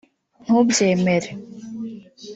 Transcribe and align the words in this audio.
Ntubyemere 0.43 1.29